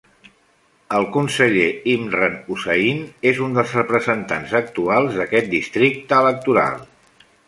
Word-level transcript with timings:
El 0.99 1.03
conseller 1.17 1.67
Imran 1.91 2.39
Hussain 2.55 3.03
és 3.31 3.41
un 3.49 3.53
dels 3.57 3.75
representats 3.81 4.55
actuals 4.61 5.21
d'aquest 5.21 5.53
districte 5.53 6.19
electoral. 6.23 6.81